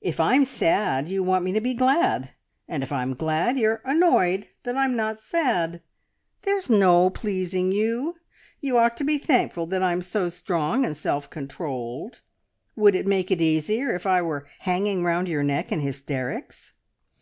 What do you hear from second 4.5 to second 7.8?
that I'm not sad! There's no pleasing